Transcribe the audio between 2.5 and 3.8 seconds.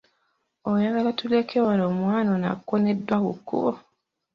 akooneddwa ku kkubo.